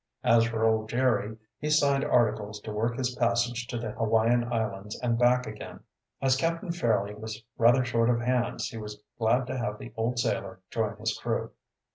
As 0.23 0.45
for 0.45 0.65
old 0.65 0.89
Jerry, 0.89 1.37
he 1.59 1.69
signed 1.69 2.03
articles 2.03 2.59
to 2.61 2.71
work 2.71 2.97
his 2.97 3.13
passage 3.15 3.67
to 3.67 3.77
the 3.77 3.91
Hawaiian 3.91 4.51
Islands 4.51 4.99
and 4.99 5.15
back 5.15 5.45
again. 5.45 5.81
As 6.23 6.35
Captain 6.35 6.71
Fairleigh 6.71 7.13
was 7.19 7.43
rather 7.55 7.85
short 7.85 8.09
of 8.09 8.19
hands 8.19 8.69
he 8.69 8.77
was 8.77 8.99
glad 9.19 9.45
to 9.45 9.55
have 9.59 9.77
the 9.77 9.93
old 9.95 10.17
sailor 10.17 10.59
join 10.71 10.97
his 10.97 11.15
crew. 11.15 11.51